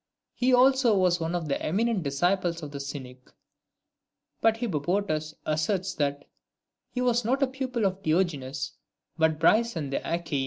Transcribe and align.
He 0.33 0.51
also 0.51 0.97
was 0.97 1.19
one 1.19 1.35
of 1.35 1.47
the 1.47 1.61
eminent 1.63 2.01
disciples 2.01 2.63
of 2.63 2.71
the 2.71 2.79
Cynic. 2.79 3.29
But 4.41 4.57
Hippobotus 4.57 5.35
asserts 5.45 5.93
that 5.93 6.25
he 6.89 7.01
was 7.01 7.23
not 7.23 7.43
a 7.43 7.47
pupil 7.47 7.85
of 7.85 8.01
Diogenes, 8.01 8.71
but 9.19 9.31
of 9.33 9.39
Bryson 9.39 9.91
the 9.91 9.97
Achaean. 9.97 10.39